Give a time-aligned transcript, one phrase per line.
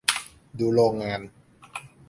[0.59, 1.21] ดูโรงงาน